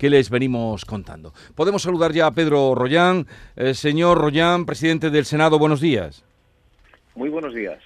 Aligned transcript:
que 0.00 0.08
les 0.08 0.30
venimos 0.30 0.86
contando. 0.86 1.34
Podemos 1.54 1.82
saludar 1.82 2.12
ya 2.12 2.26
a 2.26 2.30
Pedro 2.30 2.74
Rollán. 2.74 3.26
Eh, 3.54 3.74
señor 3.74 4.16
Rollán, 4.16 4.64
presidente 4.64 5.10
del 5.10 5.26
Senado, 5.26 5.58
buenos 5.58 5.82
días. 5.82 6.24
Muy 7.14 7.28
buenos 7.28 7.54
días. 7.54 7.78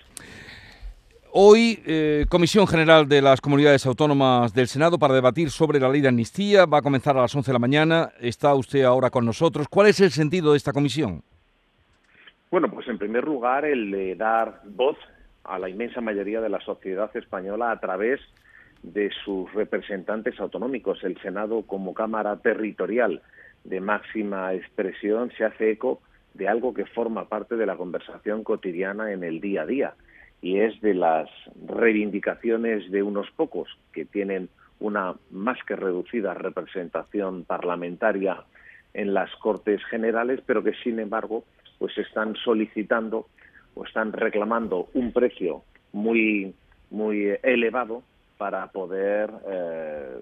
Hoy, 1.33 1.83
eh, 1.85 2.27
Comisión 2.29 2.69
General 2.69 3.09
de 3.09 3.21
las 3.21 3.41
Comunidades 3.41 3.85
Autónomas 3.85 4.55
del 4.55 4.69
Senado 4.69 4.97
para 4.97 5.13
debatir 5.13 5.51
sobre 5.51 5.81
la 5.81 5.89
ley 5.89 6.03
de 6.03 6.07
amnistía. 6.07 6.67
Va 6.67 6.79
a 6.79 6.83
comenzar 6.83 7.17
a 7.17 7.23
las 7.23 7.35
11 7.35 7.51
de 7.51 7.53
la 7.53 7.59
mañana. 7.59 8.11
Está 8.21 8.55
usted 8.55 8.85
ahora 8.85 9.11
con 9.11 9.27
nosotros. 9.27 9.67
¿Cuál 9.69 9.89
es 9.89 9.99
el 9.99 10.13
sentido 10.13 10.53
de 10.53 10.59
esta 10.59 10.73
comisión? 10.73 11.23
Bueno, 12.53 12.71
pues 12.71 12.87
en 12.87 12.97
primer 12.97 13.25
lugar 13.25 13.65
el 13.65 13.91
de 13.91 14.15
dar 14.15 14.61
voz 14.67 14.97
a 15.43 15.59
la 15.59 15.69
inmensa 15.69 16.01
mayoría 16.01 16.41
de 16.41 16.49
la 16.49 16.61
sociedad 16.61 17.11
española 17.17 17.73
a 17.73 17.81
través 17.81 18.21
de 18.85 19.11
sus 19.25 19.53
representantes 19.55 20.39
autonómicos. 20.39 21.03
El 21.05 21.19
Senado, 21.21 21.63
como 21.63 21.95
Cámara 21.95 22.37
Territorial 22.37 23.23
de 23.65 23.81
máxima 23.81 24.53
expresión, 24.53 25.33
se 25.37 25.45
hace 25.45 25.71
eco 25.71 26.03
de 26.35 26.49
algo 26.49 26.75
que 26.75 26.85
forma 26.85 27.29
parte 27.29 27.57
de 27.57 27.65
la 27.65 27.77
conversación 27.77 28.45
cotidiana 28.45 29.13
en 29.13 29.25
el 29.25 29.41
día 29.41 29.63
a 29.63 29.67
día 29.67 29.95
y 30.43 30.59
es 30.59 30.79
de 30.83 30.93
las 30.93 31.31
reivindicaciones 31.67 32.91
de 32.91 33.03
unos 33.03 33.31
pocos 33.31 33.69
que 33.93 34.05
tienen 34.05 34.51
una 34.81 35.15
más 35.31 35.57
que 35.67 35.77
reducida 35.77 36.35
representación 36.35 37.45
parlamentaria 37.45 38.45
en 38.93 39.15
las 39.15 39.35
Cortes 39.37 39.83
Generales, 39.87 40.41
pero 40.45 40.63
que 40.63 40.75
sin 40.83 40.99
embargo 40.99 41.45
pues 41.79 41.97
están 41.97 42.37
solicitando 42.37 43.29
o 43.75 43.85
están 43.85 44.13
reclamando 44.13 44.89
un 44.93 45.13
precio 45.13 45.63
muy 45.93 46.55
muy 46.91 47.33
elevado 47.43 48.03
para 48.37 48.67
poder 48.69 49.31
eh, 49.49 50.19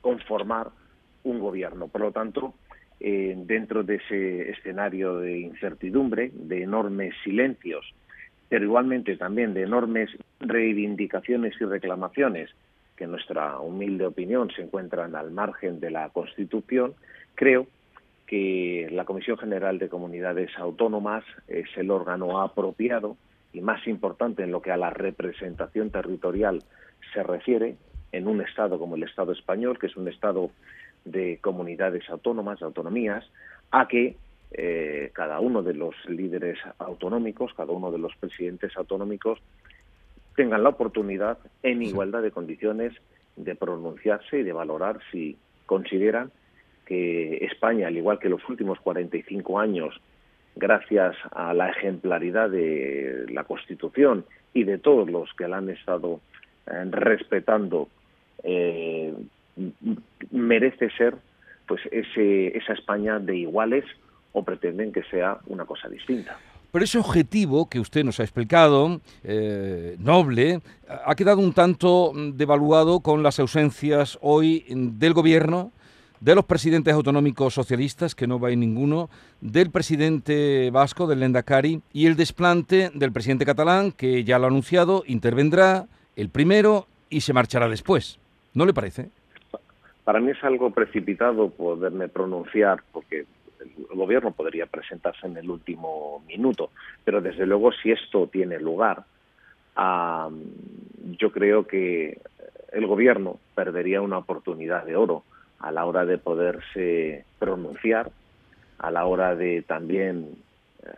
conformar 0.00 0.68
un 1.24 1.38
gobierno. 1.38 1.88
Por 1.88 2.00
lo 2.00 2.12
tanto, 2.12 2.54
eh, 3.00 3.34
dentro 3.36 3.82
de 3.82 3.96
ese 3.96 4.50
escenario 4.50 5.18
de 5.18 5.40
incertidumbre, 5.40 6.30
de 6.34 6.62
enormes 6.62 7.14
silencios 7.24 7.94
pero 8.52 8.66
igualmente 8.66 9.16
también 9.16 9.54
de 9.54 9.62
enormes 9.62 10.10
reivindicaciones 10.38 11.54
y 11.58 11.64
reclamaciones 11.64 12.50
que 12.98 13.04
en 13.04 13.12
nuestra 13.12 13.58
humilde 13.60 14.04
opinión 14.04 14.50
se 14.54 14.60
encuentran 14.60 15.16
al 15.16 15.30
margen 15.30 15.80
de 15.80 15.90
la 15.90 16.10
Constitución, 16.10 16.92
creo 17.34 17.66
que 18.26 18.88
la 18.92 19.06
Comisión 19.06 19.38
General 19.38 19.78
de 19.78 19.88
Comunidades 19.88 20.50
Autónomas 20.58 21.24
es 21.48 21.66
el 21.76 21.90
órgano 21.90 22.42
apropiado 22.42 23.16
y 23.54 23.62
más 23.62 23.86
importante 23.86 24.42
en 24.42 24.52
lo 24.52 24.60
que 24.60 24.70
a 24.70 24.76
la 24.76 24.90
representación 24.90 25.88
territorial 25.88 26.62
se 27.12 27.22
refiere 27.22 27.76
en 28.12 28.28
un 28.28 28.40
Estado 28.40 28.78
como 28.78 28.96
el 28.96 29.02
Estado 29.02 29.32
español, 29.32 29.78
que 29.78 29.86
es 29.86 29.96
un 29.96 30.08
Estado 30.08 30.50
de 31.04 31.38
comunidades 31.40 32.08
autónomas, 32.10 32.62
autonomías, 32.62 33.24
a 33.70 33.88
que 33.88 34.16
eh, 34.52 35.10
cada 35.14 35.40
uno 35.40 35.62
de 35.62 35.74
los 35.74 35.94
líderes 36.08 36.58
autonómicos, 36.78 37.54
cada 37.54 37.72
uno 37.72 37.90
de 37.90 37.98
los 37.98 38.14
presidentes 38.16 38.76
autonómicos 38.76 39.40
tengan 40.36 40.62
la 40.62 40.70
oportunidad, 40.70 41.38
en 41.62 41.82
igualdad 41.82 42.22
de 42.22 42.30
condiciones, 42.30 42.92
de 43.36 43.54
pronunciarse 43.54 44.38
y 44.38 44.42
de 44.42 44.52
valorar 44.52 45.00
si 45.10 45.36
consideran 45.66 46.30
que 46.86 47.44
España, 47.44 47.86
al 47.86 47.96
igual 47.96 48.18
que 48.18 48.28
los 48.28 48.46
últimos 48.48 48.78
45 48.80 49.58
años, 49.58 50.00
gracias 50.56 51.16
a 51.30 51.54
la 51.54 51.70
ejemplaridad 51.70 52.50
de 52.50 53.26
la 53.30 53.44
Constitución 53.44 54.26
y 54.52 54.64
de 54.64 54.78
todos 54.78 55.10
los 55.10 55.32
que 55.34 55.48
la 55.48 55.58
han 55.58 55.70
estado 55.70 56.20
respetando, 56.66 57.88
eh, 58.42 59.14
merece 60.30 60.90
ser 60.90 61.16
pues 61.66 61.80
ese, 61.90 62.56
esa 62.56 62.72
España 62.72 63.18
de 63.18 63.36
iguales 63.36 63.84
o 64.32 64.44
pretenden 64.44 64.92
que 64.92 65.02
sea 65.04 65.38
una 65.46 65.64
cosa 65.64 65.88
distinta. 65.88 66.38
Pero 66.72 66.86
ese 66.86 66.98
objetivo 66.98 67.68
que 67.68 67.80
usted 67.80 68.02
nos 68.02 68.18
ha 68.18 68.22
explicado, 68.22 69.00
eh, 69.24 69.96
noble, 69.98 70.62
ha 70.88 71.14
quedado 71.14 71.40
un 71.40 71.52
tanto 71.52 72.12
devaluado 72.14 73.00
con 73.00 73.22
las 73.22 73.38
ausencias 73.38 74.18
hoy 74.22 74.64
del 74.70 75.12
Gobierno, 75.12 75.70
de 76.20 76.34
los 76.34 76.46
presidentes 76.46 76.94
autonómicos 76.94 77.52
socialistas, 77.52 78.14
que 78.14 78.26
no 78.26 78.38
va 78.38 78.52
en 78.52 78.60
ninguno, 78.60 79.10
del 79.42 79.70
presidente 79.70 80.70
vasco, 80.70 81.06
del 81.06 81.20
Lendakari, 81.20 81.82
y 81.92 82.06
el 82.06 82.16
desplante 82.16 82.90
del 82.94 83.12
presidente 83.12 83.44
catalán, 83.44 83.92
que 83.92 84.24
ya 84.24 84.38
lo 84.38 84.44
ha 84.44 84.48
anunciado, 84.48 85.02
intervendrá 85.06 85.88
el 86.16 86.28
primero 86.28 86.86
y 87.08 87.20
se 87.20 87.32
marchará 87.32 87.68
después. 87.68 88.18
¿No 88.54 88.66
le 88.66 88.74
parece? 88.74 89.08
Para 90.04 90.20
mí 90.20 90.32
es 90.32 90.42
algo 90.44 90.70
precipitado 90.70 91.50
poderme 91.50 92.08
pronunciar, 92.08 92.82
porque 92.92 93.24
el 93.60 93.96
gobierno 93.96 94.32
podría 94.32 94.66
presentarse 94.66 95.26
en 95.26 95.36
el 95.36 95.48
último 95.48 96.22
minuto, 96.26 96.70
pero 97.04 97.20
desde 97.20 97.46
luego 97.46 97.72
si 97.72 97.92
esto 97.92 98.26
tiene 98.26 98.58
lugar, 98.58 99.04
yo 99.76 101.32
creo 101.32 101.66
que 101.66 102.20
el 102.72 102.86
gobierno 102.86 103.38
perdería 103.54 104.00
una 104.00 104.18
oportunidad 104.18 104.84
de 104.84 104.96
oro 104.96 105.24
a 105.60 105.70
la 105.70 105.84
hora 105.84 106.04
de 106.04 106.18
poderse 106.18 107.24
pronunciar, 107.38 108.10
a 108.78 108.90
la 108.90 109.04
hora 109.06 109.36
de 109.36 109.62
también 109.62 110.36
eh, 110.82 110.88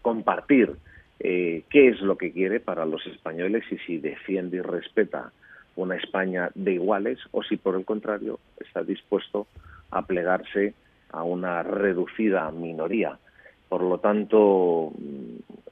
compartir 0.00 0.76
eh, 1.20 1.64
qué 1.70 1.88
es 1.88 2.00
lo 2.00 2.16
que 2.16 2.32
quiere 2.32 2.60
para 2.60 2.86
los 2.86 3.04
españoles 3.06 3.64
y 3.70 3.78
si 3.78 3.98
defiende 3.98 4.58
y 4.58 4.60
respeta 4.60 5.32
una 5.76 5.96
España 5.96 6.50
de 6.54 6.74
iguales 6.74 7.18
o 7.32 7.42
si 7.42 7.56
por 7.56 7.74
el 7.76 7.84
contrario 7.84 8.38
está 8.58 8.82
dispuesto 8.82 9.46
a 9.90 10.02
plegarse 10.02 10.74
a 11.10 11.22
una 11.22 11.62
reducida 11.62 12.50
minoría. 12.50 13.18
Por 13.68 13.82
lo 13.82 13.98
tanto, 13.98 14.92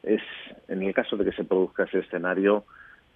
es 0.03 0.23
en 0.69 0.83
el 0.83 0.95
caso 0.95 1.17
de 1.17 1.25
que 1.25 1.37
se 1.37 1.45
produzca 1.45 1.85
ese 1.85 2.01
escenario, 2.01 2.65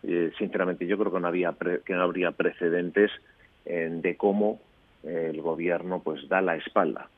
eh, 0.03 0.33
sinceramente 0.39 0.87
yo 0.87 0.99
creo 0.99 1.13
que 1.13 1.21
no 1.21 1.29
había 1.29 1.55
que 1.85 1.95
no 1.95 2.03
habría 2.03 2.33
precedentes 2.33 3.11
de 3.65 4.17
cómo 4.17 4.59
el 5.05 5.41
gobierno 5.43 6.01
pues 6.03 6.27
da 6.29 6.41
la 6.41 6.57
espalda 6.57 7.09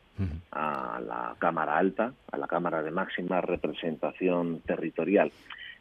a 0.50 1.00
la 1.00 1.34
Cámara 1.38 1.78
Alta, 1.78 2.12
a 2.30 2.36
la 2.36 2.46
Cámara 2.46 2.82
de 2.82 2.90
máxima 2.90 3.40
representación 3.40 4.60
territorial. 4.60 5.32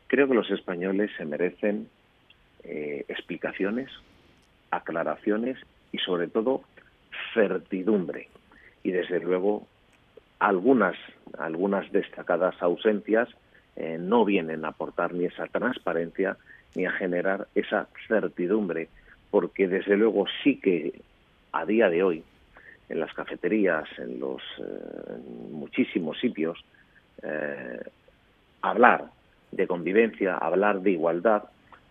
Creo 0.08 0.28
que 0.28 0.34
los 0.34 0.50
españoles 0.50 1.12
se 1.18 1.26
merecen 1.26 1.88
eh, 2.64 3.06
explicaciones, 3.08 3.90
aclaraciones 4.72 5.58
y 5.92 5.98
sobre 6.00 6.28
todo 6.28 6.64
certidumbre 7.34 8.30
y 8.84 8.92
desde 8.92 9.20
luego 9.20 9.68
algunas, 10.40 10.96
algunas 11.38 11.92
destacadas 11.92 12.56
ausencias 12.62 13.30
eh, 13.76 13.98
no 14.00 14.26
vienen 14.26 14.66
a 14.66 14.70
aportar 14.70 15.14
ni 15.14 15.26
esa 15.26 15.48
transparencia 15.48 16.38
ni 16.76 16.86
a 16.86 16.92
generar 16.92 17.48
esa 17.54 17.88
certidumbre, 18.08 18.90
porque 19.30 19.68
desde 19.68 19.98
luego 19.98 20.26
sí 20.44 20.60
que 20.60 21.02
a 21.52 21.66
día 21.66 21.90
de 21.90 22.04
hoy 22.04 22.24
en 22.92 23.00
las 23.00 23.14
cafeterías, 23.14 23.88
en 23.98 24.20
los 24.20 24.42
eh, 24.60 25.18
muchísimos 25.52 26.20
sitios, 26.20 26.60
eh, 27.24 27.80
hablar 28.62 29.06
de 29.52 29.66
convivencia, 29.66 30.38
hablar 30.38 30.82
de 30.82 30.92
igualdad, 30.92 31.44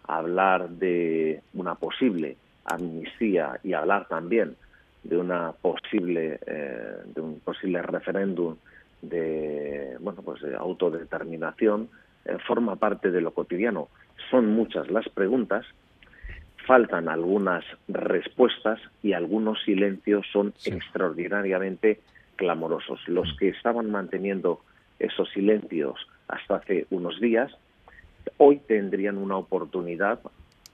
hablar 0.06 0.68
de 0.68 1.40
una 1.54 1.74
posible 1.74 2.36
amnistía 2.66 3.58
y 3.64 3.72
hablar 3.72 4.08
también 4.08 4.56
de 5.02 5.16
una 5.16 5.52
posible 5.52 6.38
eh, 6.46 6.96
de 7.14 7.20
un 7.20 7.40
posible 7.40 7.80
referéndum 7.80 8.56
de 9.00 9.96
bueno 10.00 10.20
pues 10.22 10.42
de 10.42 10.54
autodeterminación 10.54 11.88
forma 12.46 12.76
parte 12.76 13.10
de 13.10 13.22
lo 13.22 13.32
cotidiano. 13.32 13.88
Son 14.30 14.46
muchas 14.48 14.90
las 14.90 15.08
preguntas 15.08 15.64
faltan 16.66 17.09
algunas 17.09 17.65
respuestas 17.88 18.81
y 19.03 19.12
algunos 19.12 19.62
silencios 19.65 20.26
son 20.32 20.54
extraordinariamente 20.65 22.01
clamorosos. 22.36 23.01
Los 23.07 23.36
que 23.39 23.48
estaban 23.48 23.91
manteniendo 23.91 24.60
esos 24.98 25.30
silencios 25.30 25.97
hasta 26.28 26.57
hace 26.57 26.86
unos 26.91 27.21
días 27.21 27.53
hoy 28.36 28.60
tendrían 28.66 29.16
una 29.16 29.36
oportunidad 29.36 30.21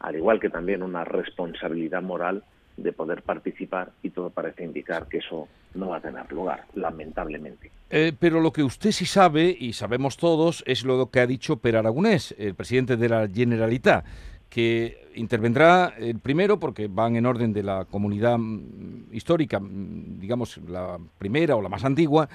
al 0.01 0.17
igual 0.17 0.41
que 0.41 0.51
también 0.51 0.83
una 0.83 1.05
responsabilidad 1.05 2.03
moral 2.03 2.45
de 2.77 2.93
poder 2.93 3.23
participar 3.23 3.93
y 4.03 4.11
todo 4.11 4.31
parece 4.31 4.65
indicar 4.65 5.09
que 5.09 5.19
eso 5.19 5.49
no 5.75 5.89
va 5.89 5.97
a 5.97 6.01
tener 6.01 6.31
lugar, 6.31 6.65
lamentablemente. 6.75 7.71
Eh, 7.89 8.13
pero 8.19 8.41
lo 8.41 8.53
que 8.53 8.63
usted 8.63 8.93
sí 8.93 9.07
sabe, 9.07 9.57
y 9.59 9.73
sabemos 9.73 10.17
todos, 10.17 10.63
es 10.67 10.85
lo 10.85 11.11
que 11.11 11.21
ha 11.21 11.27
dicho 11.27 11.57
Per 11.57 11.77
Aragonés, 11.77 12.35
el 12.39 12.55
presidente 12.55 12.97
de 12.97 13.09
la 13.09 13.29
Generalitat, 13.29 14.05
que 14.49 15.09
intervendrá 15.15 15.95
el 15.99 16.19
primero 16.19 16.59
porque 16.59 16.89
van 16.89 17.17
en 17.17 17.27
orden 17.27 17.53
de 17.53 17.63
la 17.63 17.85
comunidad 17.85 18.39
mm, 18.39 19.13
histórica, 19.13 19.61
mm, 19.61 20.21
digamos 20.21 20.59
la 20.69 20.99
primera 21.19 21.57
o 21.57 21.63
la 21.63 21.69
más 21.69 21.85
antigua, 21.85 22.29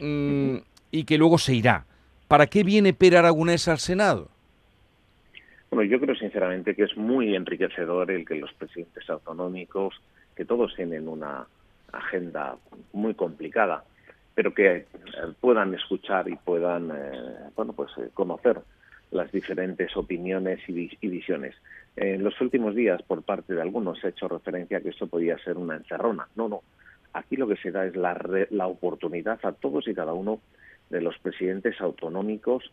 mm, 0.00 0.56
y 0.90 1.04
que 1.04 1.18
luego 1.18 1.38
se 1.38 1.54
irá. 1.54 1.84
¿Para 2.28 2.46
qué 2.46 2.64
viene 2.64 2.92
Per 2.92 3.16
Aragonés 3.16 3.68
al 3.68 3.78
Senado? 3.78 4.28
Bueno, 5.70 5.90
yo 5.90 6.00
creo 6.00 6.14
sinceramente 6.14 6.74
que 6.74 6.84
es 6.84 6.96
muy 6.96 7.34
enriquecedor 7.34 8.10
el 8.10 8.24
que 8.24 8.36
los 8.36 8.52
presidentes 8.54 9.08
autonómicos 9.10 9.94
que 10.34 10.44
todos 10.44 10.74
tienen 10.74 11.08
una 11.08 11.46
agenda 11.92 12.56
muy 12.92 13.14
complicada, 13.14 13.84
pero 14.34 14.54
que 14.54 14.76
eh, 14.76 14.86
puedan 15.40 15.74
escuchar 15.74 16.28
y 16.28 16.36
puedan, 16.36 16.90
eh, 16.90 17.50
bueno, 17.56 17.72
pues 17.72 17.90
eh, 17.98 18.10
conocer 18.12 18.60
las 19.10 19.30
diferentes 19.32 19.96
opiniones 19.96 20.60
y, 20.68 20.90
visiones. 21.08 21.54
En 21.96 22.22
los 22.22 22.38
últimos 22.40 22.74
días, 22.74 23.02
por 23.02 23.22
parte 23.22 23.54
de 23.54 23.62
algunos, 23.62 24.00
se 24.00 24.08
ha 24.08 24.10
hecho 24.10 24.28
referencia 24.28 24.78
a 24.78 24.80
que 24.80 24.90
esto 24.90 25.06
podía 25.06 25.38
ser 25.38 25.56
una 25.56 25.76
encerrona. 25.76 26.28
No, 26.36 26.48
no. 26.48 26.62
Aquí 27.12 27.36
lo 27.36 27.48
que 27.48 27.56
se 27.56 27.70
da 27.70 27.86
es 27.86 27.96
la, 27.96 28.20
la 28.50 28.66
oportunidad 28.66 29.38
a 29.42 29.52
todos 29.52 29.88
y 29.88 29.94
cada 29.94 30.12
uno 30.12 30.40
de 30.90 31.00
los 31.00 31.18
presidentes 31.18 31.80
autonómicos 31.80 32.70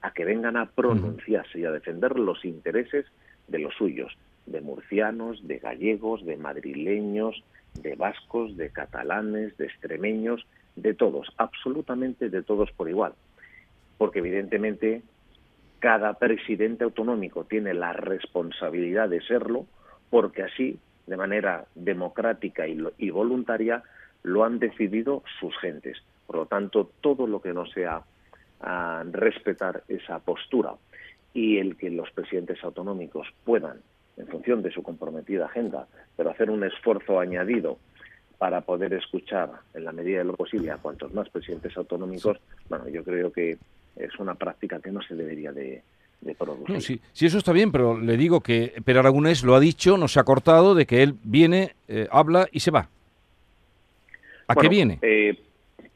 a 0.00 0.12
que 0.12 0.24
vengan 0.24 0.56
a 0.56 0.66
pronunciarse 0.66 1.60
y 1.60 1.64
a 1.64 1.70
defender 1.70 2.18
los 2.18 2.44
intereses 2.44 3.06
de 3.48 3.58
los 3.58 3.74
suyos, 3.74 4.16
de 4.46 4.60
murcianos, 4.60 5.46
de 5.46 5.58
gallegos, 5.58 6.24
de 6.24 6.36
madrileños, 6.36 7.44
de 7.74 7.94
vascos, 7.94 8.56
de 8.56 8.70
catalanes, 8.70 9.56
de 9.56 9.66
extremeños, 9.66 10.46
de 10.76 10.94
todos, 10.94 11.32
absolutamente 11.36 12.30
de 12.30 12.42
todos 12.42 12.70
por 12.72 12.88
igual. 12.88 13.14
Porque 13.98 14.18
evidentemente 14.18 15.02
cada 15.82 16.14
presidente 16.14 16.84
autonómico 16.84 17.42
tiene 17.42 17.74
la 17.74 17.92
responsabilidad 17.92 19.08
de 19.08 19.20
serlo, 19.20 19.66
porque 20.10 20.44
así, 20.44 20.78
de 21.08 21.16
manera 21.16 21.64
democrática 21.74 22.68
y, 22.68 23.10
voluntaria, 23.10 23.82
lo 24.22 24.44
han 24.44 24.60
decidido 24.60 25.24
sus 25.40 25.58
gentes. 25.58 25.98
Por 26.28 26.36
lo 26.36 26.46
tanto, 26.46 26.88
todo 27.00 27.26
lo 27.26 27.42
que 27.42 27.52
no 27.52 27.66
sea 27.66 28.00
ah, 28.60 29.02
respetar 29.10 29.82
esa 29.88 30.20
postura 30.20 30.74
y 31.34 31.58
el 31.58 31.76
que 31.76 31.90
los 31.90 32.12
presidentes 32.12 32.62
autonómicos 32.62 33.26
puedan 33.42 33.78
en 34.16 34.28
función 34.28 34.62
de 34.62 34.70
su 34.70 34.84
comprometida 34.84 35.46
agenda, 35.46 35.88
pero 36.16 36.30
hacer 36.30 36.48
un 36.48 36.62
esfuerzo 36.62 37.18
añadido 37.18 37.78
para 38.38 38.60
poder 38.60 38.94
escuchar 38.94 39.50
en 39.74 39.84
la 39.84 39.90
medida 39.90 40.18
de 40.18 40.24
lo 40.26 40.34
posible 40.34 40.70
a 40.70 40.76
cuantos 40.76 41.12
más 41.12 41.28
presidentes 41.28 41.76
autonómicos, 41.76 42.38
bueno, 42.68 42.88
yo 42.88 43.02
creo 43.02 43.32
que 43.32 43.58
es 43.96 44.18
una 44.18 44.34
práctica 44.34 44.80
que 44.80 44.90
no 44.90 45.02
se 45.02 45.14
debería 45.14 45.52
de, 45.52 45.82
producir. 46.38 47.00
sí, 47.12 47.26
eso 47.26 47.38
está 47.38 47.52
bien, 47.52 47.72
pero 47.72 47.98
le 47.98 48.16
digo 48.16 48.40
que 48.40 48.74
Per 48.84 48.96
Aragonés 48.96 49.42
lo 49.42 49.54
ha 49.54 49.60
dicho, 49.60 49.96
no 49.96 50.08
se 50.08 50.20
ha 50.20 50.24
cortado, 50.24 50.74
de 50.74 50.86
que 50.86 51.02
él 51.02 51.16
viene, 51.24 51.74
eh, 51.88 52.08
habla 52.10 52.48
y 52.52 52.60
se 52.60 52.70
va. 52.70 52.88
¿A 54.46 54.54
qué 54.54 54.68
viene? 54.68 54.98
Eh, 55.02 55.38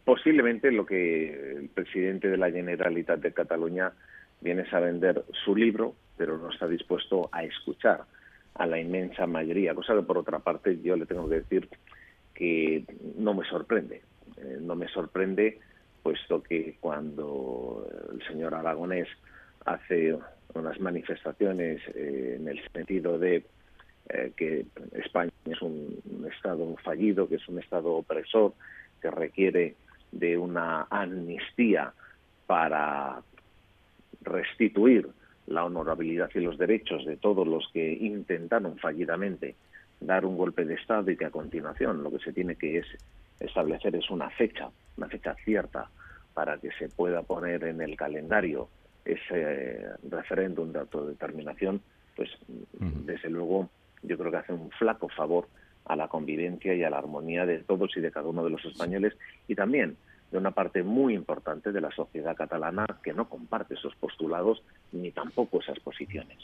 posiblemente 0.04 0.72
lo 0.72 0.87
que 0.87 1.56
el 1.58 1.69
presidente 1.69 2.28
de 2.28 2.37
la 2.37 2.50
Generalitat 2.50 3.20
de 3.20 3.32
Cataluña 3.32 3.93
viene 4.40 4.64
a 4.70 4.81
vender 4.81 5.25
su 5.44 5.54
libro, 5.54 5.94
pero 6.16 6.38
no 6.38 6.50
está 6.50 6.66
dispuesto 6.66 7.28
a 7.32 7.44
escuchar 7.44 8.04
a 8.54 8.66
la 8.66 8.81
inmensa 8.81 9.26
mayoría, 9.26 9.75
cosa 9.75 9.94
que 9.94 10.02
por 10.02 10.19
otra 10.19 10.38
parte 10.38 10.78
yo 10.82 10.96
le 10.96 11.06
tengo 11.06 11.28
que 11.28 11.37
decir 11.37 11.69
que 12.34 12.84
no 13.19 13.34
me 13.34 13.46
sorprende. 13.46 14.02
Eh, 14.38 14.58
no 14.60 14.75
me 14.75 14.88
sorprende 14.88 15.58
puesto 16.06 16.41
que 16.41 16.76
cuando 16.79 17.85
el 18.12 18.25
señor 18.29 18.55
Aragonés 18.55 19.08
hace 19.64 20.17
unas 20.55 20.79
manifestaciones 20.79 21.82
eh, 21.97 22.37
en 22.38 22.47
el 22.47 22.62
sentido 22.73 23.19
de 23.19 23.44
eh, 24.11 24.32
que 24.37 24.67
España 24.93 25.32
es 25.47 25.61
un, 25.61 26.00
Estado 26.32 26.76
fallido, 26.85 27.29
que 27.29 27.35
es 27.35 27.49
un 27.49 27.58
Estado 27.58 27.93
opresor, 27.93 28.55
que 29.03 29.11
requiere 29.11 29.75
de 30.12 30.38
una 30.38 30.87
amnistía 30.91 31.93
para 32.47 33.20
restituir 34.20 35.08
la 35.49 35.64
honorabilidad 35.64 36.31
y 36.37 36.38
los 36.38 36.56
derechos 36.56 37.05
de 37.05 37.17
todos 37.17 37.49
los 37.49 37.69
que 37.73 37.94
intentaron 37.94 38.79
fallidamente 38.79 39.56
dar 40.00 40.25
un 40.25 40.37
golpe 40.37 40.64
de 40.64 40.75
Estado 40.75 41.11
y 41.11 41.17
que 41.17 41.25
a 41.25 41.31
continuación 41.31 42.05
lo 42.05 42.12
que 42.12 42.20
se 42.20 42.32
tiene 42.32 42.55
que 42.55 42.79
es 42.79 42.87
establecer 43.41 43.97
es 43.97 44.08
una 44.08 44.31
fecha, 44.31 44.70
una 44.96 45.08
fecha 45.08 45.34
cierta 45.44 45.90
para 46.34 46.58
que 46.58 46.70
se 46.72 46.88
pueda 46.88 47.22
poner 47.22 47.64
en 47.64 47.81
el 47.81 47.96
calendario 47.96 48.69
ese 49.04 49.87
referéndum 50.10 50.72
de 50.72 50.81
autodeterminación, 50.81 51.81
pues 52.14 52.31
desde 52.78 53.31
luego 53.31 53.70
yo 54.02 54.19
creo 54.19 54.31
que 54.31 54.37
hace 54.38 54.52
un 54.52 54.70
flaco 54.70 55.08
favor 55.08 55.48
a 55.87 55.96
la 55.96 56.08
convivencia 56.08 56.75
y 56.75 56.82
a 56.82 56.90
la 56.90 56.98
armonía 56.98 57.46
de 57.46 57.58
todos 57.60 57.96
y 57.96 58.00
de 58.00 58.10
cada 58.10 58.28
uno 58.28 58.44
de 58.44 58.50
los 58.50 58.64
españoles 58.64 59.16
y 59.46 59.54
también 59.54 59.96
de 60.31 60.38
una 60.38 60.50
parte 60.50 60.82
muy 60.82 61.14
importante 61.14 61.73
de 61.73 61.81
la 61.81 61.90
sociedad 61.93 62.37
catalana 62.37 62.87
que 63.02 63.12
no 63.12 63.28
comparte 63.28 63.75
esos 63.75 63.94
postulados 63.96 64.62
ni 64.93 65.11
tampoco 65.12 65.61
esas 65.61 65.78
posiciones. 65.81 66.38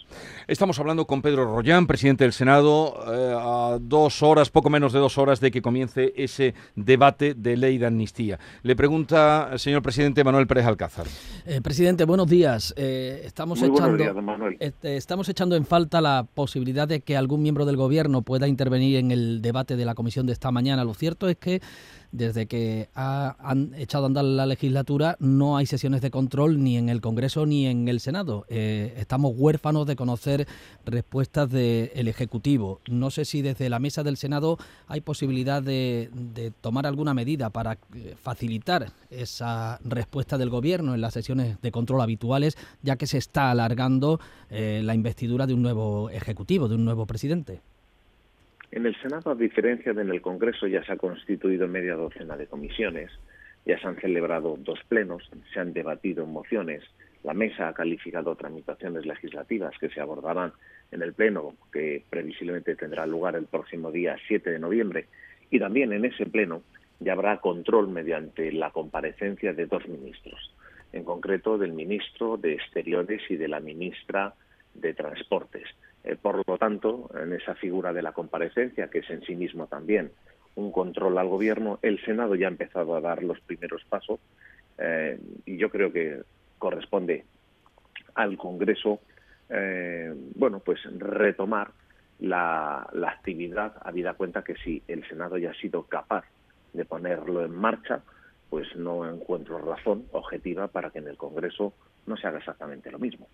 Estamos 0.46 0.79
hablando 0.79 1.06
con 1.06 1.23
Pedro 1.23 1.44
Rollán, 1.44 1.87
presidente 1.87 2.25
del 2.25 2.32
Senado, 2.32 2.94
eh, 3.12 3.34
a 3.37 3.79
dos 3.81 4.23
horas, 4.23 4.50
poco 4.50 4.70
menos 4.70 4.93
de 4.93 5.00
dos 5.00 5.19
horas 5.19 5.40
de 5.40 5.50
que 5.50 5.62
comience 5.62 6.12
ese 6.17 6.55
debate 6.76 7.34
de 7.34 7.56
ley 7.56 7.79
de 7.79 7.87
amnistía. 7.87 8.38
Le 8.62 8.76
pregunta 8.76 9.50
señor 9.58 9.82
presidente 9.82 10.23
Manuel 10.25 10.46
Pérez 10.46 10.67
Alcázar. 10.67 11.06
Eh, 11.44 11.61
presidente, 11.61 12.05
buenos 12.05 12.28
días. 12.28 12.75
Eh, 12.76 13.23
estamos, 13.25 13.62
echando, 13.62 14.05
este, 14.61 14.96
estamos 14.96 15.28
echando 15.28 15.56
en 15.56 15.64
falta 15.64 16.00
la 16.00 16.26
posibilidad 16.35 16.87
de 16.87 17.00
que 17.00 17.17
algún 17.17 17.43
miembro 17.43 17.64
del 17.64 17.76
Gobierno 17.76 18.23
pueda 18.23 18.46
intervenir 18.46 18.99
en 18.99 19.11
el 19.11 19.43
debate 19.43 19.76
de 19.76 19.85
la 19.85 19.94
comisión 19.94 20.26
de 20.26 20.32
esta 20.32 20.50
mañana. 20.50 20.85
Lo 20.85 20.94
cierto 20.94 21.28
es 21.28 21.37
que 21.37 21.61
desde 22.12 22.47
que 22.47 22.88
ha, 22.94 23.37
han 23.41 23.75
echado 23.75 24.05
a 24.05 24.06
andar 24.06 24.25
la 24.25 24.47
legislatura 24.47 25.17
no 25.19 25.56
hay 25.56 25.67
sesiones 25.67 26.00
de 26.03 26.11
control 26.11 26.62
ni 26.62 26.76
en 26.76 26.88
el 26.88 27.00
Congreso 27.00 27.47
ni 27.47 27.67
en 27.67 27.88
el 27.88 28.00
Senado. 28.00 28.44
Eh, 28.49 28.94
estamos 28.97 29.32
huérfanos 29.35 29.87
de 29.87 29.97
conocer 29.97 30.47
respuestas 30.85 31.50
del 31.50 32.09
Ejecutivo. 32.09 32.81
No 32.88 33.11
sé 33.11 33.25
si 33.25 33.43
desde 33.43 33.69
la 33.69 33.79
mesa 33.79 34.03
del 34.03 34.17
Senado 34.17 34.59
hay 34.87 35.00
posibilidad 35.00 35.62
de, 35.62 36.11
tomar 36.61 36.87
alguna 36.87 37.14
medida 37.14 37.50
para 37.50 37.79
eh, 37.94 38.14
facilitar 38.20 38.93
esa 39.11 39.81
respuesta 39.85 40.38
del 40.38 40.50
Gobierno 40.50 40.94
en 40.94 41.00
las 41.00 41.14
sesiones 41.14 41.61
de 41.61 41.73
control 41.73 42.03
habituales, 42.03 42.56
ya 42.82 42.97
que 42.97 43.06
se 43.06 43.19
está 43.19 43.50
alargando 43.50 44.20
eh, 44.50 44.82
la 44.85 44.94
investidura 44.94 45.47
de 45.47 45.55
un 45.55 45.62
nuevo 45.62 46.11
Ejecutivo, 46.11 46.69
de 46.69 46.75
un 46.75 46.85
nuevo 46.85 47.06
presidente. 47.06 47.61
En 48.72 48.86
el 48.86 48.96
Senado, 49.02 49.30
a 49.30 49.34
diferencia 49.34 49.92
de 49.92 50.00
en 50.00 50.08
el 50.08 50.22
Congreso, 50.22 50.66
ya 50.66 50.82
se 50.82 50.92
ha 50.92 50.96
constituido 50.96 51.69
media 51.69 51.94
docena 51.94 52.38
de 52.38 52.46
comisiones, 52.46 53.10
ya 53.66 53.78
se 53.78 53.86
han 53.86 53.96
celebrado 53.96 54.56
dos 54.58 54.80
plenos, 54.88 55.30
se 55.52 55.60
han 55.60 55.74
debatido 55.74 56.24
mociones, 56.24 56.82
la 57.22 57.34
mesa 57.34 57.69
ha 57.69 57.74
calificado 57.74 58.34
tramitaciones 58.34 59.04
legislativas 59.04 59.74
que 59.78 59.90
se 59.90 60.00
abordarán 60.00 60.54
en 60.90 61.02
el 61.02 61.12
pleno, 61.12 61.54
que 61.70 62.02
previsiblemente 62.08 62.74
tendrá 62.74 63.04
lugar 63.04 63.36
el 63.36 63.44
próximo 63.44 63.92
día 63.92 64.16
7 64.26 64.50
de 64.50 64.58
noviembre, 64.58 65.06
y 65.50 65.58
también 65.58 65.92
en 65.92 66.06
ese 66.06 66.25
pleno 66.25 66.62
ya 66.98 67.12
habrá 67.12 67.42
control 67.42 67.88
mediante 67.88 68.50
la 68.52 68.70
comparecencia 68.70 69.52
de 69.52 69.66
dos 69.66 69.87
ministros, 69.87 70.54
en 70.94 71.04
concreto 71.04 71.58
del 71.58 71.73
ministro 71.73 72.38
de 72.38 72.54
Exteriores 72.54 73.20
y 73.28 73.37
de 73.37 73.49
la 73.49 73.61
ministra 73.61 74.32
de 74.73 74.94
Transportes. 74.94 75.68
Eh, 76.04 76.16
por 76.21 76.42
lo 76.47 76.59
tanto, 76.59 77.11
en 77.21 77.32
esa 77.32 77.54
figura 77.54 77.92
de 77.92 78.02
la 78.02 78.12
comparecencia, 78.12 78.88
que 78.88 78.99
es 78.99 79.11
en 79.11 79.23
sí 79.23 79.37
mismo 79.37 79.66
también 79.66 80.11
un 80.54 80.73
control 80.73 81.16
al 81.18 81.28
gobierno, 81.28 81.78
el 81.82 82.02
Senado 82.04 82.35
ya 82.35 82.47
ha 82.47 82.50
empezado 82.50 82.97
a 82.97 83.00
dar 83.00 83.23
los 83.23 83.40
primeros 83.40 83.85
pasos 83.85 84.21
eh, 84.78 85.18
y 85.47 85.56
yo 85.56 85.71
creo 85.71 85.92
que 85.92 86.23
corresponde 86.59 87.25
al 88.14 88.37
Congreso, 88.37 89.00
eh, 89.49 90.12
bueno, 90.35 90.61
pues 90.61 90.80
retomar 90.99 91.71
la, 92.18 92.88
la 92.92 93.11
actividad, 93.11 93.75
habida 93.80 94.14
cuenta 94.14 94.42
que 94.44 94.56
si 94.56 94.82
el 94.88 95.06
Senado 95.09 95.38
ya 95.38 95.50
ha 95.50 95.54
sido 95.54 95.85
capaz 95.85 96.25
de 96.73 96.85
ponerlo 96.85 97.44
en 97.44 97.52
marcha, 97.52 98.02
pues 98.50 98.75
no 98.76 99.09
encuentro 99.09 99.59
razón 99.59 100.06
objetiva 100.12 100.68
para 100.68 100.90
que 100.90 100.99
en 100.99 101.09
el 101.09 101.16
Congreso 101.16 101.73
no 102.06 102.16
se 102.16 102.26
haga 102.26 102.38
exactamente 102.38 102.90
lo 102.90 102.99
mismo. 102.99 103.26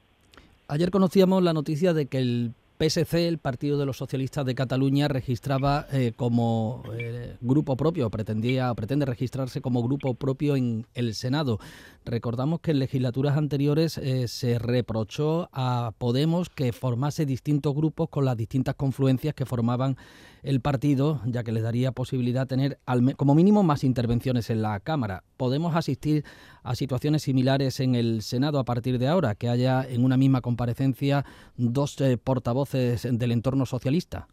Ayer 0.70 0.90
conocíamos 0.90 1.42
la 1.42 1.54
noticia 1.54 1.94
de 1.94 2.08
que 2.08 2.18
el 2.18 2.52
PSC, 2.78 3.26
el 3.26 3.38
Partido 3.38 3.78
de 3.78 3.86
los 3.86 3.96
Socialistas 3.96 4.44
de 4.44 4.54
Cataluña, 4.54 5.08
registraba 5.08 5.86
eh, 5.90 6.12
como 6.14 6.82
eh, 6.92 7.38
grupo 7.40 7.74
propio, 7.74 8.10
pretendía, 8.10 8.74
pretende 8.74 9.06
registrarse 9.06 9.62
como 9.62 9.82
grupo 9.82 10.12
propio 10.12 10.56
en 10.56 10.86
el 10.92 11.14
Senado. 11.14 11.58
Recordamos 12.04 12.60
que 12.60 12.72
en 12.72 12.80
legislaturas 12.80 13.38
anteriores 13.38 13.96
eh, 13.96 14.28
se 14.28 14.58
reprochó 14.58 15.48
a 15.54 15.92
Podemos 15.96 16.50
que 16.50 16.72
formase 16.72 17.24
distintos 17.24 17.74
grupos 17.74 18.10
con 18.10 18.26
las 18.26 18.36
distintas 18.36 18.74
confluencias 18.74 19.34
que 19.34 19.46
formaban 19.46 19.96
el 20.42 20.60
partido, 20.60 21.20
ya 21.26 21.44
que 21.44 21.52
les 21.52 21.62
daría 21.62 21.92
posibilidad 21.92 22.46
tener 22.46 22.78
como 23.16 23.34
mínimo 23.34 23.62
más 23.62 23.84
intervenciones 23.84 24.50
en 24.50 24.62
la 24.62 24.80
Cámara. 24.80 25.22
¿Podemos 25.36 25.76
asistir 25.76 26.24
a 26.62 26.74
situaciones 26.74 27.22
similares 27.22 27.80
en 27.80 27.94
el 27.94 28.22
Senado 28.22 28.58
a 28.58 28.64
partir 28.64 28.98
de 28.98 29.08
ahora, 29.08 29.34
que 29.34 29.48
haya 29.48 29.84
en 29.88 30.04
una 30.04 30.16
misma 30.16 30.40
comparecencia 30.40 31.24
dos 31.56 32.00
eh, 32.00 32.16
portavoces 32.16 33.08
del 33.10 33.32
entorno 33.32 33.66
socialista? 33.66 34.28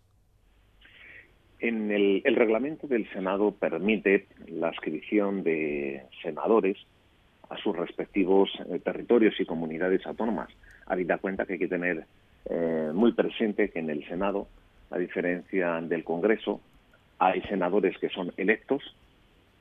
En 1.60 1.92
el, 1.92 2.22
reglamento 2.36 2.86
del 2.88 3.10
Senado 3.12 3.52
permite 3.52 4.28
la 4.48 4.70
inscripción 4.70 5.44
de 5.44 6.04
senadores 6.22 6.78
a 7.50 7.58
sus 7.58 7.76
respectivos 7.76 8.50
eh, 8.70 8.80
territorios 8.80 9.34
y 9.40 9.46
comunidades 9.46 10.06
autónomas. 10.06 10.50
Habida 10.86 11.18
cuenta 11.18 11.46
que 11.46 11.54
hay 11.54 11.60
que 11.60 11.68
tener 11.68 12.06
eh, 12.50 12.92
muy 12.94 13.14
presente 13.14 13.70
que 13.70 13.80
en 13.80 13.90
el 13.90 14.08
Senado, 14.08 14.48
a 14.96 14.98
diferencia 14.98 15.82
del 15.82 16.04
Congreso, 16.04 16.62
Hay 17.18 17.42
senadores 17.44 17.98
que 17.98 18.10
son 18.10 18.34
electos 18.36 18.82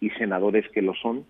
y 0.00 0.10
senadores 0.10 0.68
que 0.70 0.82
lo 0.82 0.94
son 0.94 1.24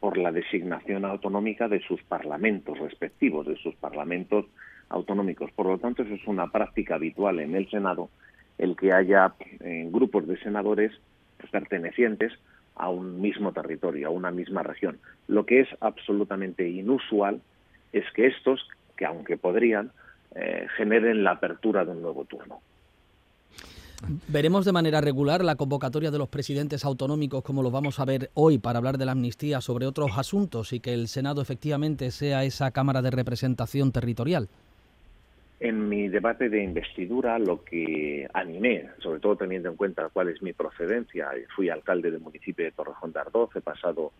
por 0.00 0.16
la 0.16 0.32
designación 0.32 1.04
autonómica 1.04 1.68
de 1.68 1.80
sus 1.80 2.02
parlamentos 2.02 2.78
respectivos, 2.78 3.46
de 3.46 3.56
sus 3.56 3.74
parlamentos 3.76 4.46
autonómicos. 4.88 5.52
Por 5.52 5.66
lo 5.66 5.78
tanto, 5.78 6.02
eso 6.02 6.14
es 6.14 6.26
una 6.26 6.48
práctica 6.48 6.96
habitual 6.96 7.38
en 7.38 7.54
el 7.54 7.70
Senado, 7.70 8.10
el 8.58 8.76
que 8.76 8.92
haya 8.92 9.34
eh, 9.60 9.88
grupos 9.90 10.26
de 10.26 10.36
senadores 10.38 10.92
pertenecientes 11.50 12.32
a 12.74 12.90
un 12.90 13.20
mismo 13.20 13.52
territorio, 13.52 14.08
a 14.08 14.10
una 14.10 14.32
misma 14.32 14.62
región. 14.64 14.98
Lo 15.28 15.46
que 15.46 15.60
es 15.60 15.68
absolutamente 15.80 16.68
inusual 16.68 17.40
es 17.92 18.04
que 18.14 18.26
estos, 18.26 18.68
que 18.96 19.04
aunque 19.04 19.36
podrían, 19.36 19.92
eh, 20.34 20.66
generen 20.76 21.22
la 21.24 21.32
apertura 21.32 21.84
de 21.84 21.92
un 21.92 22.02
nuevo 22.02 22.24
turno. 22.24 22.60
Veremos 24.28 24.64
de 24.64 24.72
manera 24.72 25.00
regular 25.00 25.44
la 25.44 25.56
convocatoria 25.56 26.10
de 26.10 26.18
los 26.18 26.28
presidentes 26.28 26.84
autonómicos 26.84 27.42
como 27.42 27.62
lo 27.62 27.70
vamos 27.70 27.98
a 27.98 28.04
ver 28.04 28.30
hoy 28.34 28.58
para 28.58 28.78
hablar 28.78 28.96
de 28.96 29.04
la 29.04 29.12
amnistía 29.12 29.60
sobre 29.60 29.86
otros 29.86 30.16
asuntos 30.16 30.72
y 30.72 30.80
que 30.80 30.94
el 30.94 31.08
Senado 31.08 31.42
efectivamente 31.42 32.10
sea 32.10 32.44
esa 32.44 32.70
Cámara 32.70 33.02
de 33.02 33.10
Representación 33.10 33.90
Territorial. 33.90 34.48
En 35.60 35.88
mi 35.88 36.08
debate 36.08 36.48
de 36.48 36.62
investidura 36.62 37.36
lo 37.40 37.64
que 37.64 38.28
animé, 38.32 38.90
sobre 38.98 39.18
todo 39.18 39.34
teniendo 39.34 39.68
en 39.68 39.76
cuenta 39.76 40.08
cuál 40.12 40.28
es 40.28 40.40
mi 40.40 40.52
procedencia, 40.52 41.30
fui 41.56 41.68
alcalde 41.68 42.12
del 42.12 42.20
municipio 42.20 42.64
de 42.64 42.70
Torrejón 42.70 43.12
de 43.12 43.18
Ardoz, 43.18 43.56
he 43.56 43.60
pasado 43.60 44.12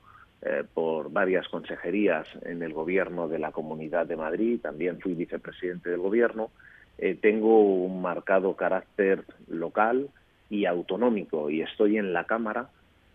eh, 0.42 0.64
por 0.75 1.12
varias 1.12 1.47
consejerías 1.47 2.26
en 2.42 2.62
el 2.64 2.73
gobierno 2.73 3.28
de 3.28 3.38
la 3.38 3.52
Comunidad 3.52 4.06
de 4.06 4.16
Madrid, 4.16 4.61
también 4.61 4.99
fui 4.99 5.14
vicepresidente 5.14 5.90
del 5.90 6.00
gobierno, 6.00 6.50
eh, 6.99 7.17
tengo 7.21 7.62
un 7.62 8.02
marcado 8.02 8.55
carácter 8.57 9.25
local 9.47 10.09
y 10.50 10.67
autonómico 10.67 11.49
y 11.50 11.62
estoy 11.62 11.97
en 11.97 12.12
la 12.12 12.25
Cámara, 12.25 12.71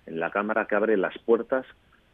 en 0.06 0.20
la 0.20 0.32
Cámara 0.32 0.66
que 0.66 0.76
abre 0.76 0.98
las 0.98 1.18
puertas 1.20 1.66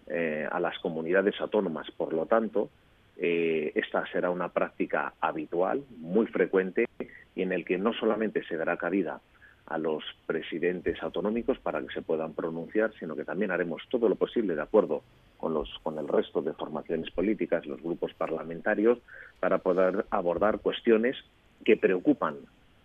eh, 0.07 0.47
a 0.51 0.59
las 0.59 0.77
comunidades 0.79 1.39
autónomas. 1.39 1.89
Por 1.91 2.13
lo 2.13 2.25
tanto, 2.25 2.69
eh, 3.17 3.71
esta 3.75 4.05
será 4.11 4.31
una 4.31 4.49
práctica 4.49 5.13
habitual, 5.21 5.83
muy 5.97 6.25
frecuente, 6.27 6.87
y 7.35 7.43
en 7.43 7.51
el 7.51 7.63
que 7.65 7.77
no 7.77 7.93
solamente 7.93 8.43
se 8.45 8.57
dará 8.57 8.77
cabida 8.77 9.21
a 9.67 9.77
los 9.77 10.03
presidentes 10.25 11.01
autonómicos 11.03 11.59
para 11.59 11.79
que 11.81 11.93
se 11.93 12.01
puedan 12.01 12.33
pronunciar, 12.33 12.91
sino 12.99 13.15
que 13.15 13.23
también 13.23 13.51
haremos 13.51 13.83
todo 13.89 14.09
lo 14.09 14.15
posible 14.15 14.55
de 14.55 14.63
acuerdo 14.63 15.03
con 15.37 15.53
los 15.53 15.69
con 15.83 15.99
el 15.99 16.07
resto 16.07 16.41
de 16.41 16.53
formaciones 16.53 17.11
políticas, 17.11 17.67
los 17.67 17.81
grupos 17.81 18.13
parlamentarios, 18.15 18.97
para 19.39 19.59
poder 19.59 20.05
abordar 20.09 20.59
cuestiones 20.59 21.15
que 21.63 21.77
preocupan 21.77 22.37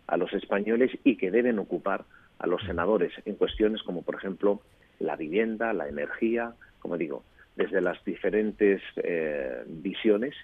a 0.07 0.16
los 0.16 0.33
españoles 0.33 0.90
y 1.04 1.16
que 1.16 1.31
deben 1.31 1.59
ocupar 1.59 2.04
a 2.38 2.47
los 2.47 2.62
senadores 2.62 3.12
en 3.25 3.37
cuestiones 3.37 3.83
como, 3.83 4.02
por 4.02 4.16
ejemplo, 4.16 4.61
la 4.99 5.16
vivienda, 5.16 5.73
la 5.73 5.88
energía, 5.88 6.52
como 6.81 6.97
digo, 6.99 7.25
desde 7.57 7.81
las 7.81 8.02
diferentes 8.04 8.83
eh, 8.97 9.62
visiones 9.66 10.35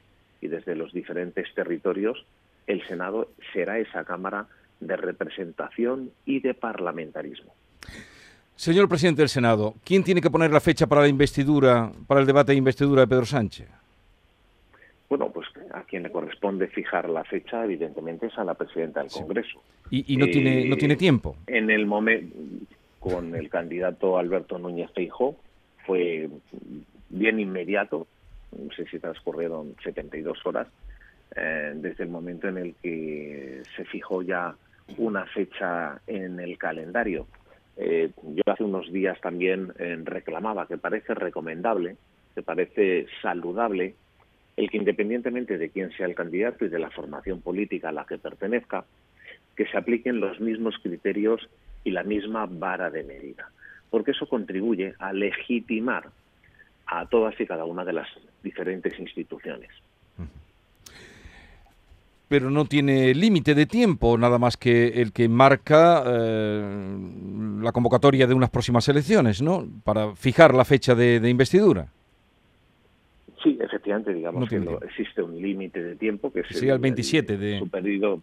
y 0.41 0.49
desde 0.49 0.75
los 0.75 0.93
diferentes 0.93 1.53
territorios, 1.55 2.25
el 2.67 2.87
Senado 2.87 3.29
será 3.53 3.79
esa 3.79 4.05
Cámara 4.05 4.47
de 4.81 4.97
representación 4.97 6.11
y 6.25 6.41
de 6.41 6.55
parlamentarismo. 6.55 7.53
Señor 8.55 8.89
presidente 8.89 9.23
del 9.23 9.29
Senado, 9.29 9.75
¿quién 9.85 10.05
tiene 10.05 10.21
que 10.21 10.31
poner 10.31 10.51
la 10.53 10.61
fecha 10.61 10.87
para 10.87 11.03
la 11.03 11.09
investidura, 11.09 11.93
para 12.07 12.21
el 12.21 12.27
debate 12.27 12.53
de 12.53 12.59
investidura 12.59 13.03
de 13.03 13.09
Pedro 13.09 13.27
Sánchez? 13.27 13.69
Quien 15.91 16.05
le 16.05 16.13
corresponde 16.13 16.69
fijar 16.69 17.11
la 17.11 17.25
fecha, 17.25 17.65
evidentemente, 17.65 18.27
es 18.27 18.39
a 18.39 18.45
la 18.45 18.55
presidenta 18.55 19.01
del 19.01 19.11
Congreso. 19.11 19.61
¿Y, 19.91 20.17
no, 20.17 20.27
tiene, 20.27 20.65
no 20.67 20.77
tiene 20.77 20.95
eh, 20.95 20.97
tiempo? 20.97 21.35
En 21.49 21.69
el 21.69 21.85
momento, 21.85 22.37
con 23.01 23.35
el 23.35 23.51
candidato 23.51 24.17
Alberto 24.17 24.57
Núñez 24.57 24.89
Feijóo, 24.95 25.35
fue 25.85 26.31
bien 27.09 27.41
inmediato, 27.41 28.07
no 28.57 28.73
sé 28.73 28.87
si 28.87 29.01
transcurrieron 29.01 29.75
72 29.83 30.39
horas, 30.47 30.69
eh, 31.35 31.73
desde 31.75 32.05
el 32.05 32.11
momento 32.11 32.47
en 32.47 32.59
el 32.59 32.75
que 32.81 33.63
se 33.77 33.85
fijó 33.85 34.23
ya 34.23 34.55
una 34.97 35.27
fecha 35.27 36.01
en 36.07 36.39
el 36.39 36.57
calendario. 36.57 37.27
Eh, 37.77 38.11
yo 38.23 38.43
hace 38.47 38.63
unos 38.63 38.93
días 38.93 39.21
también 39.21 39.73
eh, 39.79 39.99
reclamaba 40.05 40.67
que 40.67 40.77
parece 40.77 41.15
recomendable, 41.15 41.97
que 42.35 42.43
parece 42.43 43.07
saludable, 43.23 43.95
el 44.61 44.71
que 44.71 44.77
independientemente 44.77 45.57
de 45.57 45.71
quién 45.71 45.91
sea 45.93 46.05
el 46.05 46.15
candidato 46.15 46.67
y 46.67 46.69
de 46.69 46.79
la 46.79 46.91
formación 46.91 47.41
política 47.41 47.89
a 47.89 47.93
la 47.93 48.05
que 48.05 48.19
pertenezca, 48.19 48.85
que 49.57 49.65
se 49.65 49.79
apliquen 49.79 50.21
los 50.21 50.39
mismos 50.39 50.75
criterios 50.83 51.49
y 51.83 51.93
la 51.93 52.03
misma 52.03 52.45
vara 52.47 52.91
de 52.91 53.03
medida, 53.03 53.51
porque 53.89 54.11
eso 54.11 54.29
contribuye 54.29 54.95
a 54.99 55.15
legitimar 55.15 56.11
a 56.87 57.07
todas 57.07 57.41
y 57.41 57.47
cada 57.47 57.65
una 57.65 57.87
de 57.87 57.95
las 57.95 58.09
diferentes 58.43 58.99
instituciones. 58.99 59.71
Pero 62.29 62.51
no 62.51 62.67
tiene 62.67 63.15
límite 63.15 63.55
de 63.55 63.65
tiempo, 63.65 64.19
nada 64.19 64.39
más 64.39 64.59
que 64.59 64.89
el 64.89 65.13
que 65.13 65.27
marca 65.27 66.05
eh, 66.07 66.99
la 67.63 67.73
convocatoria 67.73 68.27
de 68.27 68.35
unas 68.35 68.51
próximas 68.51 68.87
elecciones, 68.89 69.41
¿no? 69.41 69.67
Para 69.85 70.15
fijar 70.17 70.55
la 70.55 70.67
fecha 70.67 70.95
de, 70.95 71.29
investidura. 71.31 71.89
Efectivamente, 73.81 74.13
digamos 74.13 74.47
que 74.47 74.63
existe 74.85 75.23
un 75.23 75.41
límite 75.41 75.83
de 75.83 75.97
tiempo 75.97 76.31
que 76.31 76.41
es 76.41 76.49
sí, 76.51 76.69
el, 76.69 76.79
27 76.79 77.39
de... 77.39 77.61
Superido, 77.61 78.21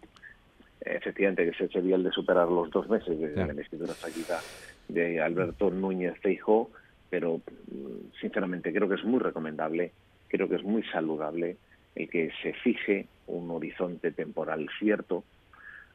efectivamente, 0.80 1.50
que 1.50 1.68
sería 1.68 1.96
el 1.96 2.04
de 2.04 2.12
superar 2.12 2.48
los 2.48 2.70
dos 2.70 2.88
meses 2.88 3.18
de 3.18 3.34
la 3.34 3.48
investidura 3.48 3.92
fallida 3.92 4.40
de 4.86 5.20
Alberto 5.20 5.70
Núñez 5.70 6.16
Feijóo, 6.20 6.70
pero 7.10 7.38
mm, 7.38 8.20
sinceramente 8.20 8.72
creo 8.72 8.88
que 8.88 8.94
es 8.94 9.04
muy 9.04 9.18
recomendable, 9.18 9.90
creo 10.28 10.48
que 10.48 10.54
es 10.54 10.62
muy 10.62 10.84
saludable 10.84 11.56
el 11.96 12.08
que 12.08 12.30
se 12.40 12.52
fije 12.52 13.08
un 13.26 13.50
horizonte 13.50 14.12
temporal 14.12 14.68
cierto, 14.78 15.24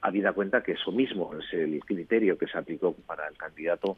habida 0.01 0.34
cuenta 0.34 0.62
que 0.62 0.74
eso 0.74 0.91
mismo 0.91 1.32
es 1.39 1.53
el 1.53 1.79
criterio 1.86 2.38
que 2.38 2.48
se 2.48 2.58
aplicó 2.58 2.93
para 3.08 3.29
el 3.29 3.38
candidato 3.38 3.96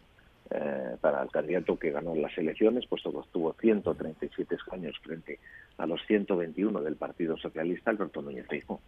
eh, 0.51 0.95
para 1.01 1.23
el 1.23 1.31
candidato 1.31 1.77
que 1.77 1.91
ganó 1.91 2.15
las 2.15 2.37
elecciones, 2.37 2.85
puesto 2.87 3.11
que 3.11 3.17
obtuvo 3.17 3.55
137 3.59 4.55
escaños 4.55 4.95
frente 5.01 5.39
a 5.77 5.85
los 5.85 5.99
121 6.05 6.81
del 6.81 6.95
Partido 6.95 7.35
Socialista, 7.37 7.91
Alberto 7.91 8.21
Núñez 8.21 8.45
Feijóo. 8.47 8.79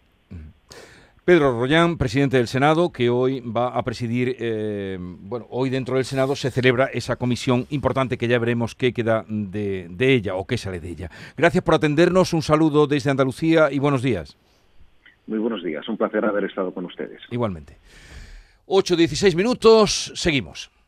Pedro 1.27 1.59
Rollán, 1.59 1.97
presidente 1.97 2.37
del 2.37 2.47
Senado, 2.47 2.89
que 2.93 3.09
hoy 3.09 3.41
va 3.41 3.67
a 3.67 3.83
presidir, 3.83 4.37
eh, 4.39 4.97
bueno, 4.97 5.45
hoy 5.49 5.69
dentro 5.69 5.95
del 5.95 6.05
Senado 6.05 6.37
se 6.37 6.51
celebra 6.51 6.85
esa 6.85 7.17
comisión 7.17 7.65
importante 7.69 8.17
que 8.17 8.29
ya 8.29 8.39
veremos 8.39 8.75
qué 8.75 8.93
queda 8.93 9.25
de, 9.27 9.89
ella 9.99 10.35
o 10.35 10.47
qué 10.47 10.57
sale 10.57 10.79
de 10.79 10.87
ella. 10.89 11.11
Gracias 11.35 11.65
por 11.65 11.73
atendernos, 11.73 12.31
un 12.31 12.41
saludo 12.41 12.87
desde 12.87 13.11
Andalucía 13.11 13.69
y 13.73 13.79
buenos 13.79 14.03
días. 14.03 14.37
Muy 15.25 15.39
buenos 15.39 15.61
días, 15.63 15.85
un 15.89 15.97
placer 15.97 16.23
haber 16.23 16.45
estado 16.45 16.73
con 16.73 16.85
ustedes. 16.85 17.19
Igualmente. 17.29 17.75
8.16 18.67 19.35
minutos, 19.35 20.13
seguimos. 20.15 20.71